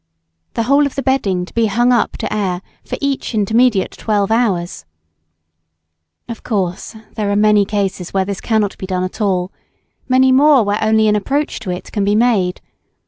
[0.55, 4.31] The whole of the bedding to be hung up to air for each intermediate twelve
[4.31, 4.83] hours.
[6.27, 9.51] Of course there are many cases where this cannot be done at all
[10.09, 12.61] many more where only an approach to it can be made.